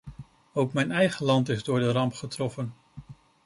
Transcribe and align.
Ook 0.53 0.73
mijn 0.73 0.91
eigen 0.91 1.25
land 1.25 1.49
is 1.49 1.63
door 1.63 1.79
de 1.79 1.91
ramp 1.91 2.13
getroffen. 2.13 2.73